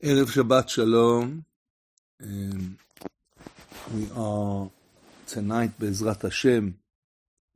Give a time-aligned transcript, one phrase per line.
[0.00, 1.44] Erev Shabbat Shalom.
[2.22, 2.78] Um,
[3.92, 4.70] we are
[5.26, 6.78] tonight, Bezrat Hashem,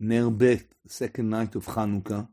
[0.01, 2.27] Ner Bet, second night of Chanukah.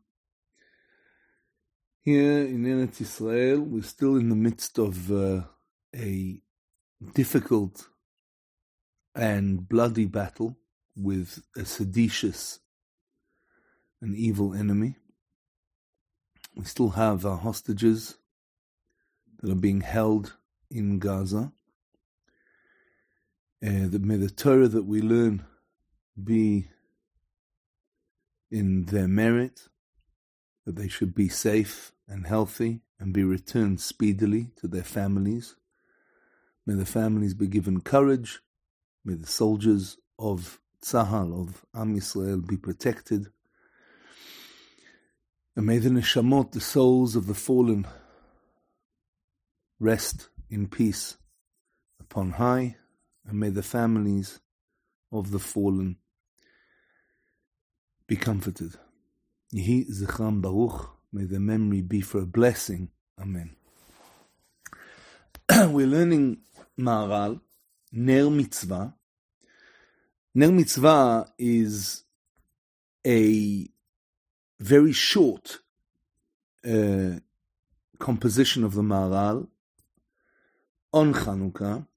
[2.01, 5.41] Here in Eretz Israel, we're still in the midst of uh,
[5.95, 6.41] a
[7.13, 7.87] difficult
[9.13, 10.57] and bloody battle
[10.95, 12.57] with a seditious
[14.01, 14.95] and evil enemy.
[16.55, 18.15] We still have our hostages
[19.39, 20.35] that are being held
[20.69, 21.51] in Gaza.
[23.65, 25.45] Uh, that may the Torah that we learn
[26.21, 26.69] be
[28.51, 29.67] in their merit,
[30.65, 35.55] that they should be safe and healthy and be returned speedily to their families.
[36.65, 38.39] May the families be given courage.
[39.03, 43.27] May the soldiers of Tzahal, of Am Yisrael, be protected.
[45.55, 47.87] And may the neshamot, the souls of the fallen,
[49.79, 51.17] rest in peace
[51.99, 52.75] upon high,
[53.25, 54.39] and may the families
[55.11, 55.97] of the fallen
[58.07, 58.73] be comforted.
[59.53, 62.89] Yehi Zichram Baruch, may their memory be for a blessing.
[63.19, 63.55] Amen.
[65.49, 66.39] We're learning
[66.79, 67.39] Maharal,
[67.91, 68.93] Ner Mitzvah.
[70.35, 72.03] Ner Mitzvah is
[73.05, 73.67] a
[74.59, 75.59] very short
[76.67, 77.19] uh,
[77.97, 79.47] composition of the Maharal
[80.93, 81.87] on Chanukah,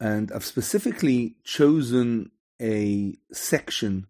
[0.00, 2.30] and I've specifically chosen
[2.60, 4.06] a section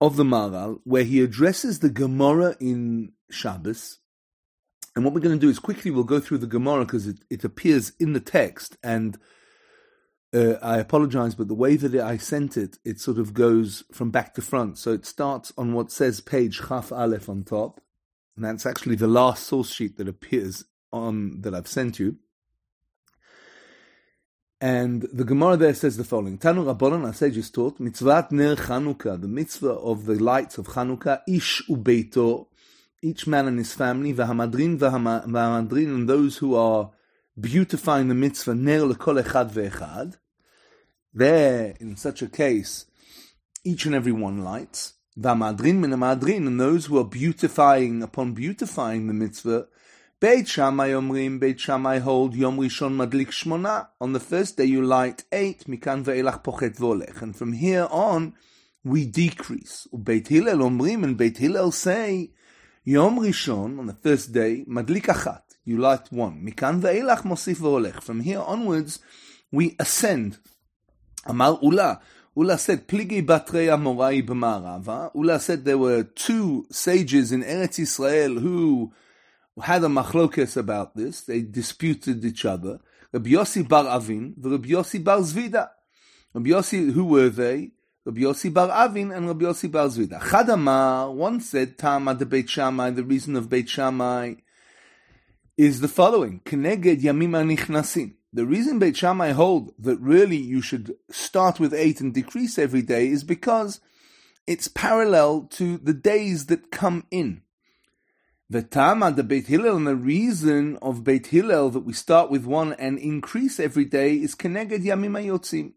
[0.00, 3.98] of the Maharal where he addresses the Gemara in Shabbos.
[4.94, 7.18] And what we're going to do is quickly we'll go through the Gemara because it,
[7.28, 8.76] it appears in the text.
[8.82, 9.18] And
[10.34, 14.10] uh, I apologize, but the way that I sent it, it sort of goes from
[14.10, 14.78] back to front.
[14.78, 17.80] So it starts on what says page Chaf Aleph on top.
[18.36, 22.16] And that's actually the last source sheet that appears on that I've sent you.
[24.60, 29.20] And the Gemara there says the following: Tanu Rabbanon, our sages taught, mitzvat ner Chanukah,
[29.20, 32.46] the mitzvah of the lights of Chanukah, ish ubeito,
[33.02, 36.90] each man and his family, v'hamadrin v'hamadrin, and those who are
[37.38, 40.16] beautifying the mitzvah, ner lekol echad ve'echad.
[41.12, 42.86] There, in such a case,
[43.62, 44.94] each and every one lights.
[45.18, 49.66] V'hamadrin min and those who are beautifying upon beautifying the mitzvah,
[50.18, 53.88] Beit Shammai Omrim, Beit Shammai hold Yom Rishon Madlik Shmona.
[54.00, 57.20] On the first day you light eight, Mikan ve'elach pochet volech.
[57.20, 58.32] And from here on,
[58.82, 59.86] we decrease.
[59.92, 62.30] Beit Hillel Omrim and Beit Hillel say,
[62.82, 65.42] Yom Rishon, on the first day, Madlik Achat.
[65.66, 66.42] You light one.
[66.42, 68.02] Mikan ve'elach mosif volech.
[68.02, 69.00] From here onwards,
[69.52, 70.38] we ascend.
[71.26, 72.00] Amar Ula.
[72.34, 75.10] Ula said, Pligi Batrei Amorai b'Ma'arava.
[75.14, 78.94] Ula said there were two sages in Eretz Israel who
[79.62, 81.22] had a machlokes about this.
[81.22, 82.80] They disputed each other.
[83.12, 85.70] Rabbi Yossi bar Avin, the Rabbi Yossi bar Zvida.
[86.34, 87.70] Rabbi Yossi, who were they?
[88.04, 90.20] Rabbi Yossi bar Avin and Rabbi Yossi bar Zvida.
[90.20, 94.34] Chadamar, one said, Tama de Beit Shammai, the reason of Beit Shammai
[95.56, 96.40] is the following.
[96.44, 98.14] Keneged yamima nichnasin.
[98.32, 102.82] The reason Beit Shammai hold that really you should start with eight and decrease every
[102.82, 103.80] day is because
[104.46, 107.42] it's parallel to the days that come in.
[108.48, 112.44] The Tama, the Beit Hillel, and the reason of Beit Hillel that we start with
[112.44, 115.72] one and increase every day is Keneged Yamim Ayotzim,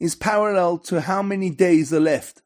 [0.00, 2.42] is parallel to how many days are left.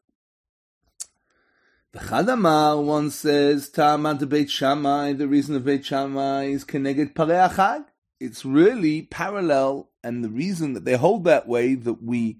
[1.93, 7.15] The Chadamar, one says, Tama the Beit Shammai, the reason of Beit Shammai is Keneged
[7.15, 7.85] Pareachag.
[8.19, 12.37] It's really parallel, and the reason that they hold that way, that we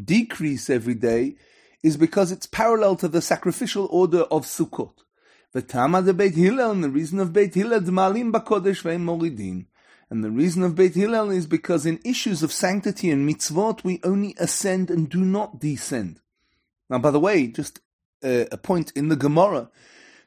[0.00, 1.34] decrease every day,
[1.82, 5.01] is because it's parallel to the sacrificial order of Sukkot.
[5.52, 9.66] The Tama the Beit Hillel, and the reason of Beit Hillel, Dmalim Bakodesh Ve'en Moridin.
[10.08, 14.00] And the reason of Beit Hillel is because in issues of sanctity and mitzvot, we
[14.02, 16.20] only ascend and do not descend.
[16.88, 17.80] Now, by the way, just
[18.24, 19.70] uh, a point in the Gemara.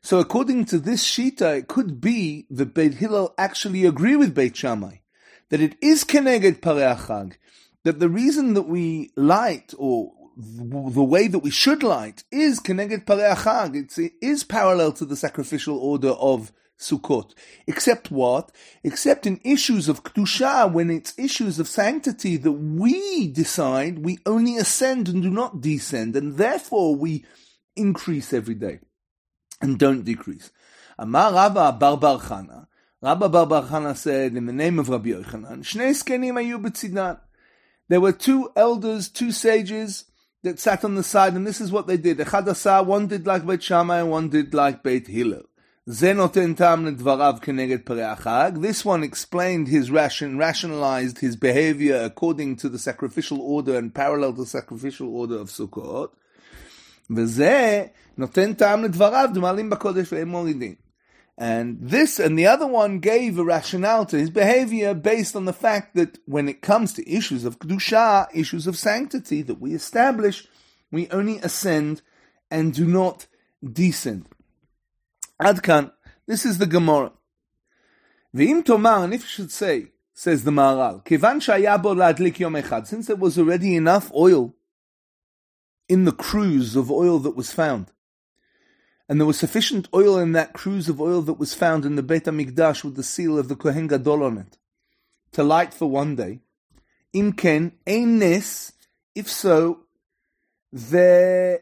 [0.03, 4.55] So according to this Shita, it could be that Beit Hillel actually agree with Beit
[4.55, 4.97] Shammai,
[5.49, 7.37] that it is Keneged Pareachag,
[7.83, 13.05] that the reason that we light or the way that we should light is Keneged
[13.05, 13.75] Pareachag.
[13.75, 17.33] It's, it is parallel to the sacrificial order of Sukkot.
[17.67, 18.51] Except what?
[18.83, 24.57] Except in issues of Kedusha, when it's issues of sanctity that we decide we only
[24.57, 27.23] ascend and do not descend, and therefore we
[27.75, 28.79] increase every day
[29.61, 30.51] and don't decrease.
[30.99, 32.67] Amar Rabba Bar Bar.
[33.01, 37.19] Rabba Bar Bar Chana said, in the name of Rabbi Yochanan, Shnei Skenim Ayu.
[37.87, 40.05] There were two elders, two sages,
[40.45, 42.19] that sat on the side, and this is what they did.
[42.19, 45.43] One did like Beit Shammai, and one did like Beit Hillel.
[45.87, 46.05] This
[48.85, 54.41] one explained his ration, rationalized his behavior according to the sacrificial order and parallel to
[54.41, 56.11] the sacrificial order of Sukkot.
[61.37, 65.53] And this and the other one gave a rationale to his behavior based on the
[65.53, 70.47] fact that when it comes to issues of Kedusha, issues of sanctity that we establish,
[70.91, 72.01] we only ascend
[72.49, 73.27] and do not
[73.61, 74.27] descend.
[75.41, 75.91] Adkan,
[76.25, 77.11] this is the Gemara.
[78.33, 82.53] V'im tomar, and if you should say, says the Maharal, kivan shaya bo ladlik yom
[82.53, 84.53] echad, since there was already enough oil
[85.89, 87.91] in the cruse of oil that was found,
[89.07, 92.03] and there was sufficient oil in that cruse of oil that was found in the
[92.03, 94.57] Beit HaMikdash with the seal of the Kohen Gadol on it,
[95.33, 96.39] to light for one day,
[97.13, 98.73] imken, ein nes,
[99.13, 99.81] if so,
[100.71, 101.61] there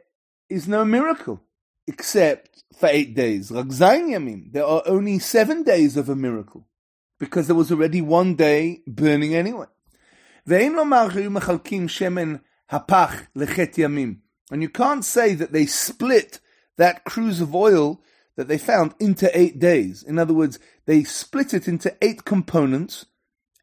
[0.50, 1.42] is no miracle
[1.88, 3.52] except for eight days.
[3.52, 6.68] Yamim, there are only seven days of a miracle
[7.20, 9.68] because there was already one day burning anyway.
[10.46, 10.76] And
[14.62, 16.40] you can't say that they split
[16.78, 18.02] that cruse of oil
[18.36, 20.04] that they found into eight days.
[20.04, 23.06] In other words, they split it into eight components,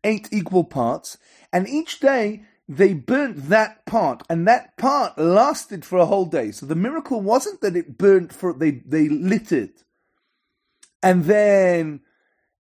[0.05, 1.19] eight equal parts,
[1.53, 6.53] and each day they burnt that part, and that part lasted for a whole day.
[6.53, 9.83] So the miracle wasn't that it burnt for they they lit it,
[11.03, 12.01] and then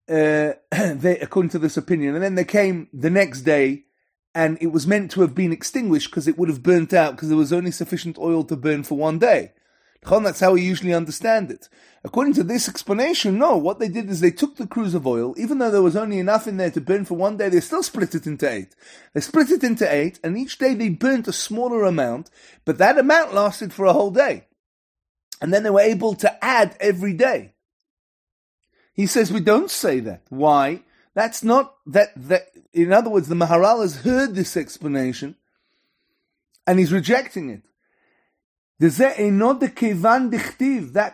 [0.08, 3.86] uh, they, according to this opinion, and then they came the next day,
[4.36, 7.30] and it was meant to have been extinguished because it would have burnt out because
[7.30, 9.54] there was only sufficient oil to burn for one day.
[10.06, 11.70] That's how we usually understand it.
[12.04, 15.34] According to this explanation, no, what they did is they took the cruse of oil,
[15.38, 17.82] even though there was only enough in there to burn for one day, they still
[17.82, 18.76] split it into eight.
[19.14, 22.30] They split it into eight, and each day they burnt a smaller amount,
[22.64, 24.46] but that amount lasted for a whole day.
[25.42, 27.54] And then they were able to add every day.
[28.94, 30.22] He says we don't say that.
[30.30, 30.82] Why?
[31.16, 35.36] That's not that, that, in other words, the Maharal has heard this explanation,
[36.68, 37.64] and he's rejecting it.
[38.80, 39.16] That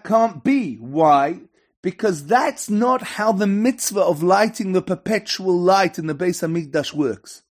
[0.03, 0.75] can't be.
[0.75, 1.39] Why?
[1.81, 6.93] Because that's not how the mitzvah of lighting the perpetual light in the Beis Hamikdash
[6.93, 7.43] works.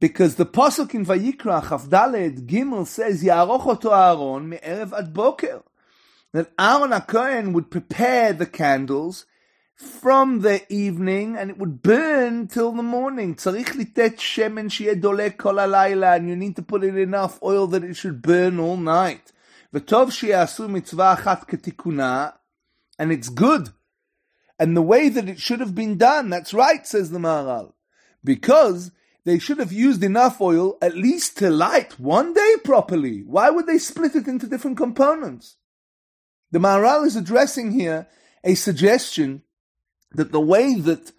[0.00, 5.62] Because the pasuk in Vayikra Chavdaled Gimel says Yaroch Aaron me'erev ad boker.
[6.32, 9.26] That Aaron HaKohen would prepare the candles
[9.74, 13.34] from the evening and it would burn till the morning.
[13.34, 17.94] Shemen shiye dolek kol halayla and you need to put in enough oil that it
[17.94, 19.32] should burn all night.
[19.72, 22.34] V'tov shiyasu mitzvah achat ketikuna
[22.98, 23.70] and it's good.
[24.58, 27.72] And the way that it should have been done, that's right, says the Maharal.
[28.22, 28.92] Because
[29.24, 33.24] they should have used enough oil at least to light one day properly.
[33.26, 35.56] Why would they split it into different components?
[36.52, 38.06] The Maharal is addressing here
[38.44, 39.42] a suggestion
[40.14, 41.12] that the way that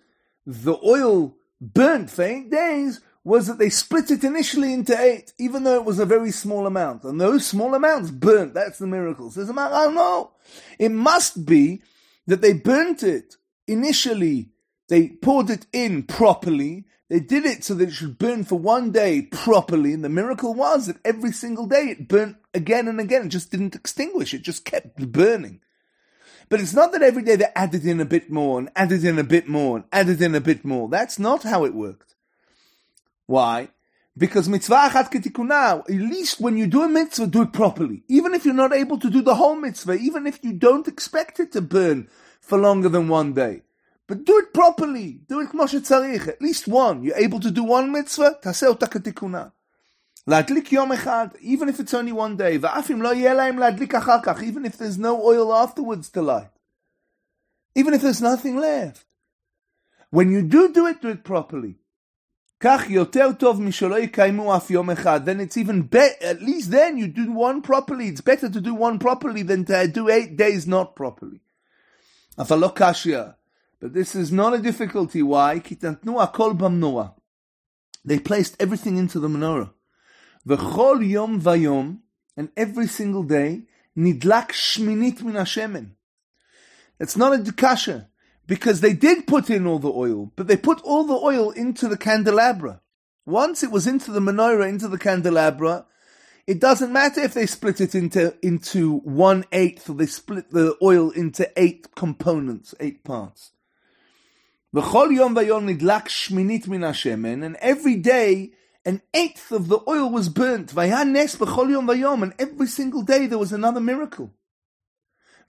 [0.46, 5.64] the oil burnt for eight days was that they split it initially into eight, even
[5.64, 7.04] though it was a very small amount.
[7.04, 8.54] And those small amounts burnt.
[8.54, 9.32] That's the miracle.
[9.32, 10.32] Says the oh no.
[10.78, 11.82] It must be
[12.28, 13.36] that they burnt it
[13.68, 14.50] initially.
[14.90, 16.86] They poured it in properly.
[17.10, 19.94] They did it so that it should burn for one day properly.
[19.94, 23.26] And the miracle was that every single day it burnt again and again.
[23.26, 24.36] It just didn't extinguish.
[24.36, 25.62] It just kept burning.
[26.48, 29.18] But it's not that every day they added in a bit more and added in
[29.18, 30.90] a bit more and added in a bit more.
[30.90, 32.16] That's not how it worked.
[33.26, 33.70] Why?
[34.18, 38.04] Because mitzvah achat ketikuna, at least when you do a mitzvah, do it properly.
[38.08, 41.40] Even if you're not able to do the whole mitzvah, even if you don't expect
[41.40, 42.08] it to burn
[42.40, 43.64] for longer than one day.
[44.08, 45.20] But do it properly.
[45.28, 46.28] Do it k'moshe tzarich.
[46.28, 47.04] At least one.
[47.04, 49.52] You're able to do one mitzvah, taseh ota ketikuna.
[50.27, 53.95] להדליק יום אחד, even if it's only one day, ואף אם לא יהיה להם להדליק
[53.95, 56.61] אחר כך, even if there's no oil afterwards to light.
[57.79, 59.05] Even if there's nothing left.
[60.11, 61.75] When you do do it, do it properly.
[62.61, 66.99] כך יותר טוב משלא יקיימו אף יום אחד, then it's even better, at least then
[66.99, 70.67] you do one properly, it's better to do one properly than to do eight days
[70.67, 71.39] not properly.
[72.39, 73.23] אבל לא קשיא.
[73.81, 75.61] But this is not a difficulty, why?
[75.65, 77.09] כי נתנו הכל במנורה.
[78.05, 79.71] They placed everything into the menorah.
[80.48, 82.00] V'chol yom vayom,
[82.38, 83.64] and every single day,
[83.98, 85.92] nidlak shminit min hashemen.
[87.00, 88.08] It's not a dekasha,
[88.48, 91.88] because they did put in all the oil, but they put all the oil into
[91.88, 92.82] the candelabra.
[93.26, 95.86] Once it was into the menorah, into the candelabra,
[96.46, 100.78] it doesn't matter if they split it into, into one eighth or they split the
[100.80, 103.52] oil into eight components, eight parts.
[104.76, 108.52] V'chol yom vayom nidlak shminit min hashemen, and every day
[108.86, 110.74] an eighth of the oil was burnt.
[110.76, 114.32] And every single day there was another miracle.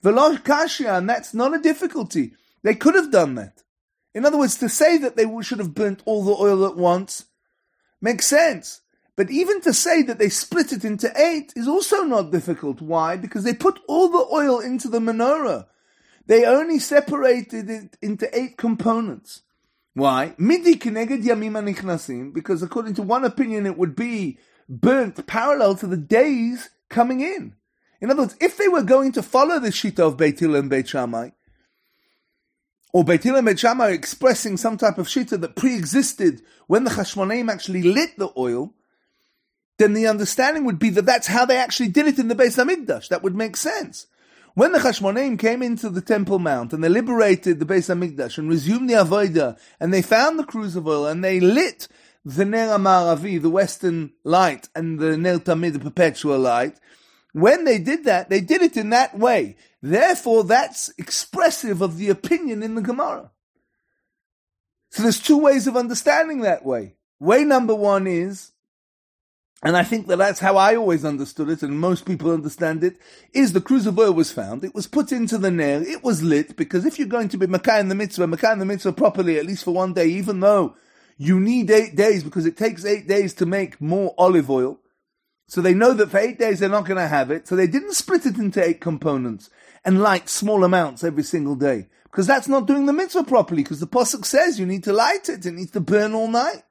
[0.03, 2.33] And that's not a difficulty.
[2.63, 3.63] They could have done that.
[4.13, 7.25] In other words, to say that they should have burnt all the oil at once
[8.01, 8.81] makes sense.
[9.15, 12.81] But even to say that they split it into eight is also not difficult.
[12.81, 13.17] Why?
[13.17, 15.67] Because they put all the oil into the menorah.
[16.25, 19.43] They only separated it into eight components.
[19.97, 20.35] Why?
[20.37, 24.37] Midi kineged yamim anichnasim, because according to one opinion it would be
[24.69, 27.55] burnt parallel to the days coming in.
[27.99, 30.69] In other words, if they were going to follow the Shita of Beit Hillel and
[30.69, 31.31] Beit Shammai,
[32.93, 36.91] or Beit Hillel and Beit Shammai expressing some type of Shita that pre-existed when the
[36.91, 38.75] Chashmonaim actually lit the oil,
[39.79, 42.63] then the understanding would be that that's how they actually did it in the Beis
[42.63, 43.07] Hamikdash.
[43.07, 44.05] That would make sense.
[44.57, 48.49] When the Chashmonaim came into the Temple Mount and they liberated the Beis Hamikdash and
[48.49, 51.87] resumed the Avodah, and they found the oil and they lit
[52.25, 56.79] the Ner Amaravi, the Western light, and the Ner Tamid, the perpetual light,
[57.33, 59.57] when they did that, they did it in that way.
[59.83, 63.29] Therefore, that's expressive of the opinion in the Gemara.
[64.89, 66.95] So there's two ways of understanding that way.
[67.19, 68.53] Way number one is,
[69.63, 72.97] and I think that that's how I always understood it, and most people understand it,
[73.33, 76.23] is the cruse of oil was found, it was put into the Ner, it was
[76.23, 78.93] lit, because if you're going to be Makkah in the mitzvah, Makkah in the mitzvah
[78.93, 80.75] properly, at least for one day, even though
[81.17, 84.79] you need eight days because it takes eight days to make more olive oil.
[85.47, 87.47] So they know that for eight days they're not going to have it.
[87.47, 89.49] So they didn't split it into eight components
[89.83, 91.87] and light small amounts every single day.
[92.03, 93.63] Because that's not doing the mitzvah properly.
[93.63, 95.45] Because the posuk says you need to light it.
[95.45, 96.63] It needs to burn all night.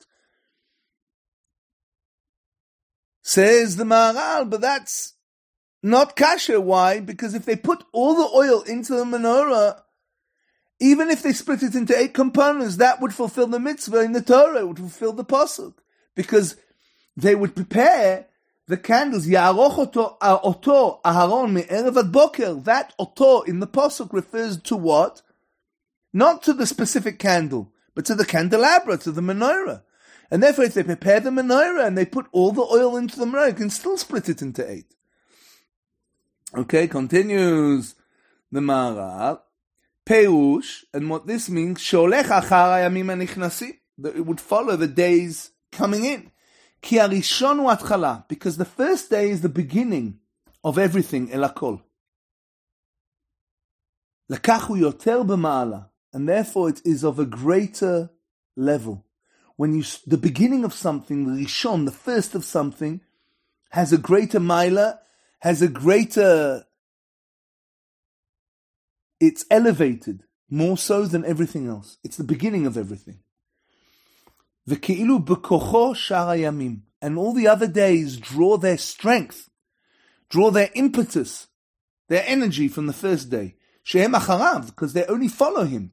[3.28, 5.14] Says the Maharal, but that's
[5.82, 6.62] not kasher.
[6.62, 7.00] Why?
[7.00, 9.80] Because if they put all the oil into the menorah,
[10.78, 14.22] even if they split it into eight components, that would fulfill the mitzvah in the
[14.22, 15.74] Torah, it would fulfill the pasuk,
[16.14, 16.54] because
[17.16, 18.26] they would prepare
[18.68, 19.26] the candles.
[19.26, 22.54] Ya'aroch oto, aharon me'erev ad boker.
[22.62, 25.22] That oto in the pasuk refers to what?
[26.12, 29.82] Not to the specific candle, but to the candelabra, to the menorah.
[30.30, 33.26] And therefore, if they prepare the menorah and they put all the oil into the
[33.26, 34.92] menorah, you can still split it into eight.
[36.54, 37.94] Okay, continues
[38.50, 39.40] the Maharal.
[40.06, 43.68] Perush, and what this means, Sholech achar hayamim
[43.98, 46.30] that it would follow the days coming in.
[46.80, 50.20] Ki arishon atchala, because the first day is the beginning
[50.62, 51.82] of everything, elakol.
[54.30, 58.10] Lakachu yoter b'ma'ala, and therefore it is of a greater
[58.56, 59.05] level.
[59.56, 63.00] When you, the beginning of something, the rishon, the first of something,
[63.70, 65.00] has a greater mila,
[65.40, 66.64] has a greater
[69.20, 71.98] it's elevated more so than everything else.
[72.04, 73.20] It's the beginning of everything.
[74.66, 79.48] The kielu bucho shahrayamim and all the other days draw their strength,
[80.28, 81.46] draw their impetus,
[82.08, 83.56] their energy from the first day.
[83.82, 85.92] Shehem acharav, because they only follow him.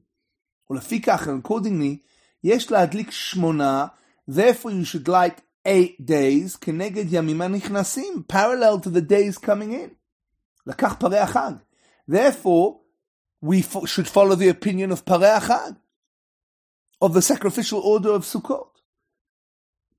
[0.68, 2.02] and accordingly,
[2.43, 3.87] יש להדליק שמונה,
[4.29, 9.89] therefore you should light eight days, כנגד ימים הנכנסים, parallel to the days coming in.
[10.67, 11.53] לקח פרי החג.
[12.07, 12.79] Therefore,
[13.41, 15.77] we fo- should follow the opinion of Parei Achag,
[17.01, 18.67] of the sacrificial order of Sukkot.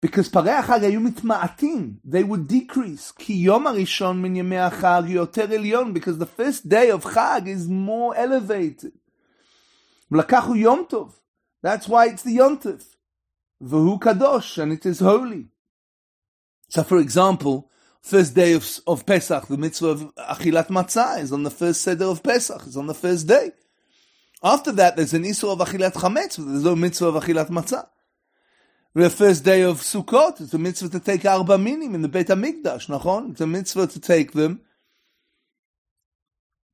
[0.00, 3.12] Because Parei Achag ayu mitma'atin, they would decrease.
[3.12, 7.68] Ki yom harishon min yemei Achag yoter elyon, because the first day of Chag is
[7.68, 8.92] more elevated.
[10.11, 11.12] V'lakachu yom tov.
[11.65, 12.62] That's why it's the Yontif.
[12.63, 12.86] Tov.
[13.63, 15.48] V'hu kadosh, and it is holy.
[16.69, 17.72] So for example,
[18.03, 22.05] first day of, of Pesach, the mitzvah of Achilat Matzah is on the first Seder
[22.05, 23.50] of Pesach, it's on the first day.
[24.43, 27.88] After that, there's an Isur of Achilat Chametz, but there's no mitzvah of Achilat Matzah.
[28.93, 32.27] The first day of Sukkot, it's a mitzvah to take Arba Minim in the Beit
[32.27, 33.31] HaMikdash, nachon?
[33.31, 34.62] It's a mitzvah to take them.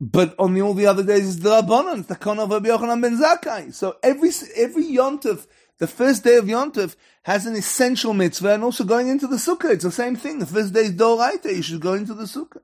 [0.04, 3.04] But on the, all the other days, it's the Rabbanon, the Kon of Rabbi Yochanan
[3.04, 3.72] ben Zakkai.
[3.72, 5.46] So every, every Yontov,
[5.78, 9.70] the first day of Yontov, has an essential mitzvah and also going into the sukkah.
[9.70, 10.40] It's the same thing.
[10.40, 12.64] The first day is Doraita, you should go into the sukkah.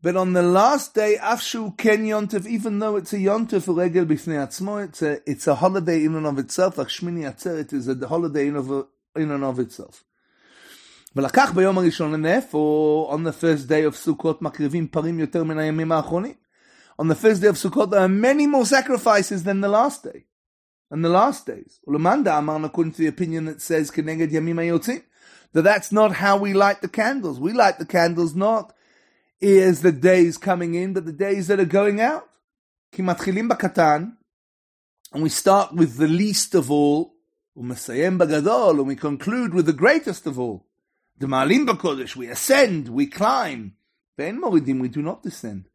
[0.00, 4.48] but on the last day, Afshu Ken Yontif, even though it's a Yontif regel b'fnei
[4.48, 8.08] atzmo, it's a, it's a holiday in and of itself, like Shmini Atzeret is a
[8.08, 8.70] holiday in, of,
[9.14, 10.04] in and of itself.
[11.15, 15.59] ולקח ביום הראשון, and therefore, on the first day of Sukkot, מקריבים פרים יותר מן
[15.59, 16.33] הימים האחרונים.
[16.99, 20.25] On the first day of Sukkot, there are many more sacrifices than the last day
[20.91, 21.79] and the last days.
[21.87, 25.03] Ulamanda Aman, according to the opinion that says Keneged Yamim Ayotzim,
[25.53, 27.39] that that's not how we light the candles.
[27.39, 28.73] We light the candles not
[29.41, 32.27] as the days coming in, but the days that are going out.
[32.93, 34.13] Kimatchilim bakatan,
[35.13, 37.13] and we start with the least of all,
[37.57, 40.65] u'mesayem bagadol, and we conclude with the greatest of all.
[41.16, 43.74] The Ma'alim Bakodesh, we ascend, we climb.
[44.18, 45.68] Ve'en Moridim, we do not descend.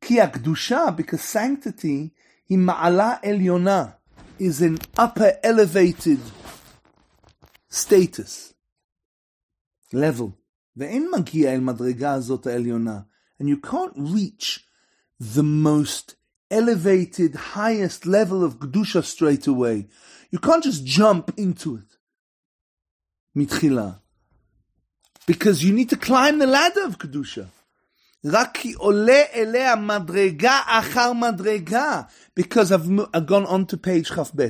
[0.00, 2.12] Ki Akdusha, because sanctity,
[2.48, 3.96] in Ma'ala Elyona,
[4.38, 6.20] is an upper elevated
[7.68, 8.54] status,
[9.92, 10.38] level.
[10.78, 13.06] Ve'en Magia El Madrega Zot Elyona.
[13.40, 14.64] And you can't reach
[15.18, 16.14] the most
[16.50, 19.88] elevated, highest level of Gdusha straight away.
[20.30, 21.96] You can't just jump into it.
[23.36, 24.00] Mitchila
[25.27, 27.45] Because you need to climb the ladder of Kedusha.
[28.25, 32.01] רק כי עולה אליה מדרגה אחר מדרגה.
[32.39, 34.49] Because I've, I've gone on to page כ"ב.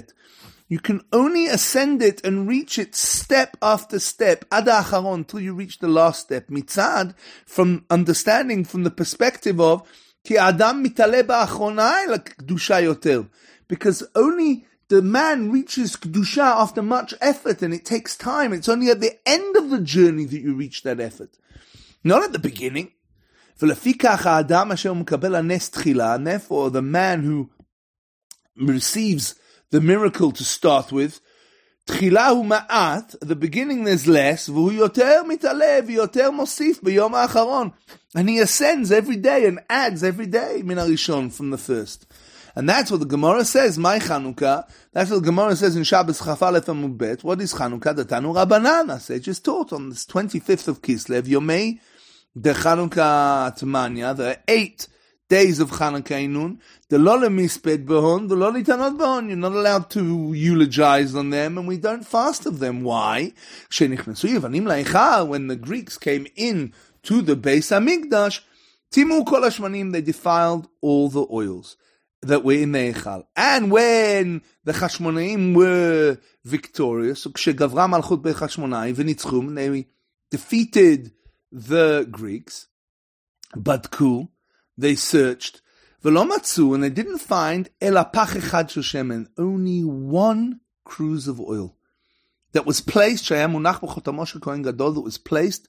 [0.69, 5.53] You can only ascend it and reach it step after step, עד האחרון, till you
[5.53, 6.49] reach the last step.
[6.49, 7.05] מצד,
[7.45, 9.81] from understanding from the perspective of,
[10.23, 13.23] כי האדם מתעלה באחרונה אל הקדושה יותר.
[13.73, 18.52] Because only the man reaches Kedusha after much effort and it takes time.
[18.52, 21.38] It's only at the end of the journey that you reach that effort.
[22.02, 22.92] Not at the beginning.
[23.60, 27.50] And therefore, the man who
[28.56, 29.34] receives
[29.70, 31.20] the miracle to start with,
[31.88, 34.88] at the beginning there's less, and
[38.28, 42.06] he ascends every day and adds every day, from the first.
[42.56, 44.68] And that's what the Gemara says, my Chanukah.
[44.92, 47.24] That's what the Gemara says in Shabbos Chafalef Amubet.
[47.24, 47.96] What is Chanukah?
[47.96, 49.22] The Tanu Rabbanan.
[49.22, 51.80] Just taught on this 25th of Kislev, Yomei
[52.36, 54.16] the Chanukah Tamanya.
[54.16, 54.86] There are eight
[55.28, 56.58] days of Chanukah Inun.
[56.88, 59.28] The Lola Misped Behon, the Lola Tanot Behon.
[59.28, 62.82] You're not allowed to eulogize on them, and we don't fast of them.
[62.82, 63.32] Why?
[63.78, 68.42] When the Greeks came in to the Beis Hamikdash,
[68.92, 71.76] Timu Kol Hashmanim, they defiled all the oils
[72.23, 73.23] that were in the Echal.
[73.35, 79.85] And when the Chashmonaim were victorious, כשגברה מלכות בחשמונאי וניצחום, they
[80.35, 81.11] defeated
[81.53, 82.67] the Greeks,
[83.55, 84.27] בדקו,
[84.77, 85.61] they searched,
[86.03, 91.39] ולא מצאו, and they didn't find, אלא פח אחד של שמן, only one cruise of
[91.39, 91.75] oil.
[92.53, 95.67] That was placed, שהיה מונח בחותמו של כהן גדול, that was placed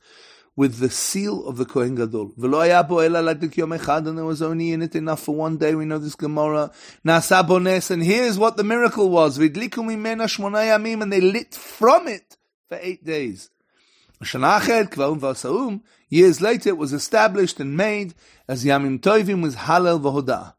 [0.55, 2.31] with the seal of the Kohen Gadol.
[2.39, 5.75] V'lo haya bo ela ladik and there was only in it enough for one day.
[5.75, 6.71] We know this Gemara.
[7.05, 9.37] Nasa bones, and here's what the miracle was.
[9.37, 12.37] V'idliku mimena shmona and they lit from it
[12.69, 13.49] for eight days.
[14.23, 15.83] Shanached kvaum um.
[16.09, 18.13] years later it was established and made
[18.47, 20.53] as Yamim Tovim with Halel v'hodah.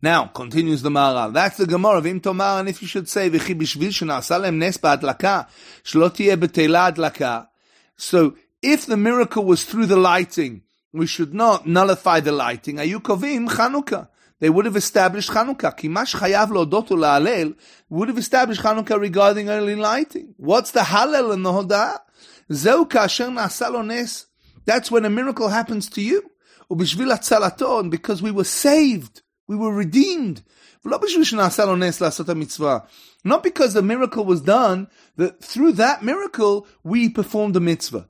[0.00, 3.54] Now, continues the Maharal, that's the Gemara of Im and if you should say, V'chi
[3.54, 5.48] b'shvil shenasa lem nes ba'adlaka,
[5.84, 7.48] shlo tiyeh betela adlaka,
[7.96, 12.76] so if the miracle was through the lighting, we should not nullify the lighting.
[12.76, 14.08] Ayukovim Chanukah.
[14.40, 15.78] They would have established Chanukah.
[15.78, 17.56] Kimash chayav lo'odot la'alel
[17.88, 20.34] would have established Chanukah regarding early lighting.
[20.36, 21.98] What's the halal and the hodah?
[22.52, 24.26] Zeu kasher
[24.64, 26.30] That's when a miracle happens to you.
[26.70, 29.22] Ubishvil because we were saved.
[29.46, 30.42] We were redeemed.
[30.84, 31.00] Not
[33.42, 38.08] because the miracle was done, that through that miracle we performed a mitzvah.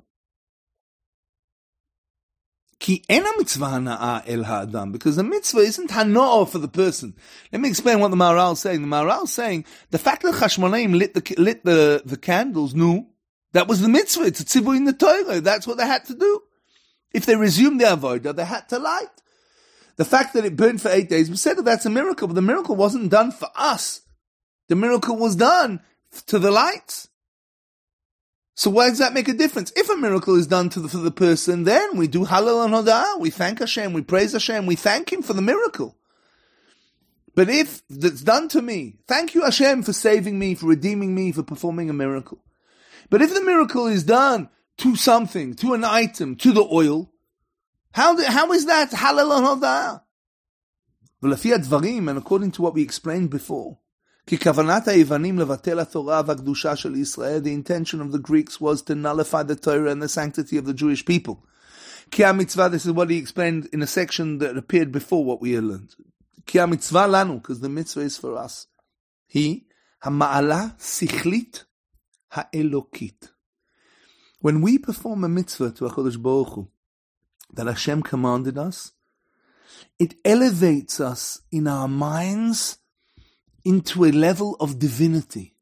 [2.82, 7.14] Ki ena mitzvah hana'ah el ha'adam, because the mitzvah isn't hana'ah for the person.
[7.52, 8.82] Let me explain what the Maharal is saying.
[8.82, 13.06] The Maharal is saying, the fact that Chashmonaim lit the, lit the, the candles, no,
[13.52, 14.24] that was the mitzvah.
[14.24, 15.40] It's a tzivur in the Torah.
[15.40, 16.42] That's what they had to do.
[17.14, 19.06] If they resumed the avodah, they had to light.
[19.94, 22.34] The fact that it burned for eight days, we said that that's a miracle, but
[22.34, 24.00] the miracle wasn't done for us.
[24.68, 25.82] The miracle was done
[26.26, 27.06] to the lights.
[28.54, 29.72] So why does that make a difference?
[29.76, 32.74] If a miracle is done to the, for the person, then we do halal and
[32.74, 33.18] hodah.
[33.18, 35.96] We thank Hashem, we praise Hashem, we thank Him for the miracle.
[37.34, 41.32] But if that's done to me, thank you Hashem for saving me, for redeeming me,
[41.32, 42.44] for performing a miracle.
[43.08, 47.10] But if the miracle is done to something, to an item, to the oil,
[47.92, 50.02] how, how is that halal and hodah?
[52.08, 53.78] and according to what we explained before,
[54.27, 58.95] כי כוונת היוונים לבטל התורה והקדושה של ישראל, the intention of the Greeks was to
[58.95, 61.36] nullify the Torah and the sanctity of the Jewish people.
[62.12, 65.51] כי המצווה, this is what he explained in a section that appeared before what we
[65.51, 65.95] had learned.
[66.45, 68.67] כי המצווה לנו, because the mitzvah is for us,
[69.33, 69.62] היא
[70.03, 71.65] המעלה שכלית
[72.31, 73.29] האלוקית.
[74.41, 76.67] When we perform a mitzvah to HaKadosh Baruch Hu,
[77.53, 78.91] that Hashem commanded us,
[79.99, 82.77] it elevates us in our minds
[83.64, 85.55] into a level of divinity.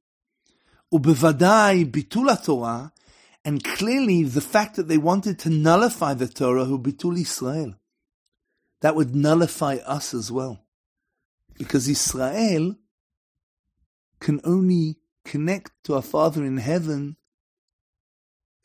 [0.93, 2.93] Ubevadai Torah,
[3.45, 7.75] and clearly the fact that they wanted to nullify the Torah, who bitul Israel,
[8.81, 10.65] that would nullify us as well.
[11.59, 12.77] Because Israel
[14.19, 17.17] can only connect to our Father in heaven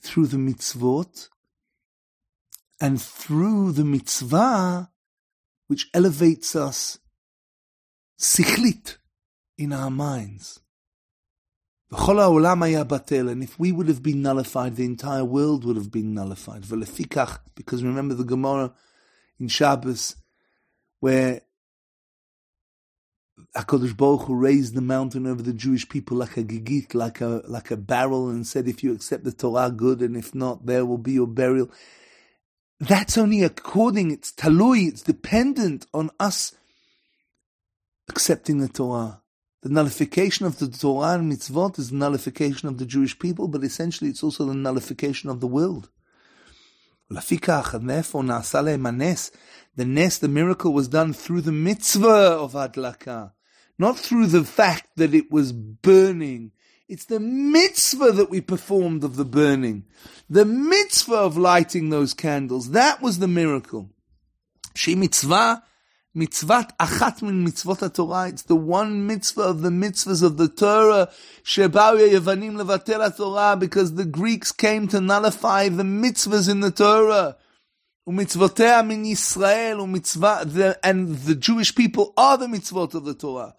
[0.02, 1.30] through the mitzvot
[2.80, 4.90] And through the mitzvah,
[5.68, 7.00] which elevates us
[8.20, 8.98] sichlit
[9.58, 10.60] in our minds.
[11.92, 16.64] And if we would have been nullified, the entire world would have been nullified.
[16.68, 18.74] Because remember the Gemara
[19.40, 20.16] in Shabbos,
[21.00, 21.42] where
[23.56, 27.42] HaKadosh Baruch Hu raised the mountain over the Jewish people like a gigit, like a,
[27.48, 30.86] like a barrel, and said, if you accept the Torah, good, and if not, there
[30.86, 31.70] will be your burial.
[32.80, 36.54] That's only according, it's talui, it's dependent on us
[38.10, 39.22] accepting the Torah.
[39.66, 43.64] The nullification of the Torah and mitzvot is the nullification of the Jewish people, but
[43.64, 45.90] essentially it's also the nullification of the world.
[47.10, 47.24] The
[49.76, 53.32] nes, the miracle was done through the mitzvah of Adlaka,
[53.80, 56.52] not through the fact that it was burning.
[56.88, 59.86] It's the mitzvah that we performed of the burning.
[60.30, 62.70] The mitzvah of lighting those candles.
[62.70, 63.90] That was the miracle.
[64.76, 65.64] She mitzvah
[66.17, 68.29] Mitzvat achat min mitzvot Torah.
[68.29, 71.09] It's the one mitzvah of the mitzvahs of the Torah.
[71.45, 77.37] Shebau Yevanim levatel Torah because the Greeks came to nullify the mitzvahs in the Torah.
[78.09, 83.55] Umitzvotea min Yisrael umitzvah, and the Jewish people are the mitzvot of the Torah.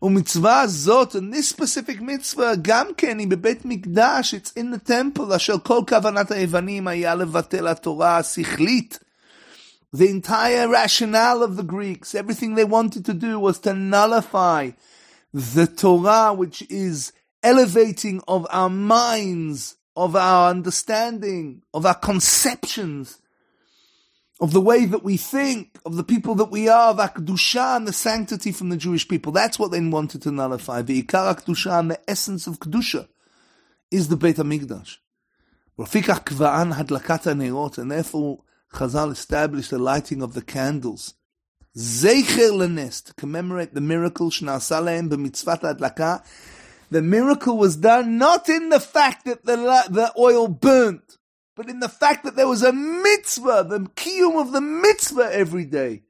[0.00, 5.58] Umitzvah zot, and this specific mitzvah, gam ken, bebet mikdash, it's in the temple, asher
[5.58, 9.00] kol kavanat ha'evanim היה לבטל התורה השכלית
[9.93, 14.71] the entire rationale of the Greeks, everything they wanted to do was to nullify
[15.33, 17.11] the Torah, which is
[17.43, 23.19] elevating of our minds, of our understanding, of our conceptions,
[24.39, 27.75] of the way that we think, of the people that we are, of our Kedusha
[27.77, 29.31] and the sanctity from the Jewish people.
[29.31, 30.81] That's what they wanted to nullify.
[30.81, 33.07] The Ikara Kedusha and the essence of Kedusha
[33.91, 34.97] is the Beit HaMikdash.
[37.77, 38.39] And therefore,
[38.73, 41.13] Chazal established the lighting of the candles.
[41.77, 46.23] Zecher lenes, to commemorate the miracle, shna'asa b'mitzvat adlaka.
[46.89, 51.17] The miracle was done not in the fact that the, the oil burnt,
[51.55, 55.65] but in the fact that there was a mitzvah, the kiyum of the mitzvah every
[55.65, 56.03] day.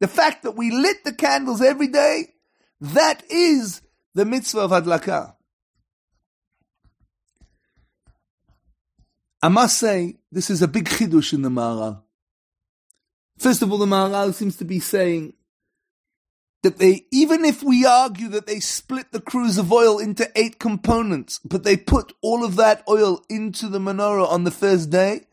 [0.00, 2.34] The fact that we lit the candles every day,
[2.80, 3.82] that is
[4.14, 5.34] the mitzvah of adlaka.
[9.44, 12.00] I must say, this is a big chidush in the Maharal.
[13.36, 15.34] First of all, the Maharal seems to be saying
[16.62, 20.58] that they, even if we argue that they split the cruse of oil into eight
[20.58, 25.26] components, but they put all of that oil into the menorah on the first day,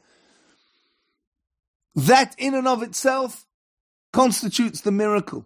[1.95, 3.45] that in and of itself
[4.11, 5.45] constitutes the miracle.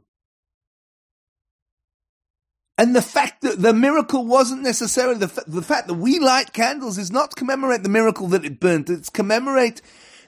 [2.77, 6.97] And the fact that the miracle wasn't necessarily the, the fact that we light candles
[6.97, 8.89] is not to commemorate the miracle that it burnt.
[8.89, 9.81] It's commemorate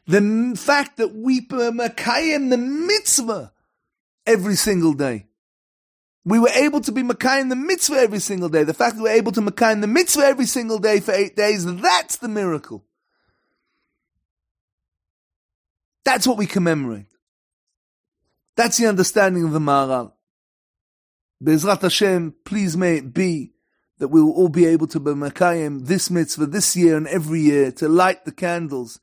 [0.07, 3.51] the fact that we Makayim the mitzvah
[4.25, 5.27] every single day.
[6.23, 8.63] We were able to be Makayim the mitzvah every single day.
[8.63, 11.65] The fact that we're able to Makayim the mitzvah every single day for eight days,
[11.65, 12.85] that's the miracle.
[16.05, 17.07] That's what we commemorate.
[18.55, 20.13] That's the understanding of the Maharal.
[21.43, 23.53] Be'ezrat Hashem, please may it be
[23.99, 27.41] that we will all be able to be Makayim this mitzvah this year and every
[27.41, 28.99] year to light the candles,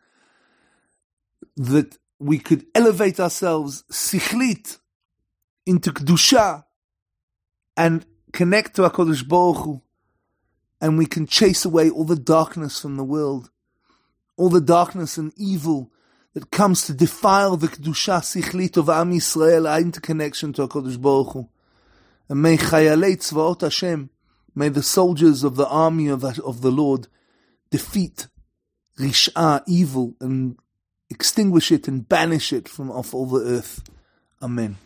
[1.57, 4.79] that we could elevate ourselves sichlit
[5.67, 6.65] into Kedusha
[7.77, 9.83] and connect to HaKadosh Baruch Hu,
[10.81, 13.51] and we can chase away all the darkness from the world,
[14.37, 15.93] all the darkness and evil
[16.35, 21.33] that comes to defile the Kedusha sichlit of Am Yisrael, our interconnection to HaKadosh Baruch
[21.33, 21.49] Hu.
[22.29, 24.11] And may Chayalei Tzvaot Hashem,
[24.55, 27.09] may the soldiers of the army of, of the Lord
[27.71, 28.29] defeat
[28.99, 30.57] Rish'ah, evil, and
[31.11, 33.83] extinguish it and banish it from off all the earth.
[34.41, 34.77] Amen.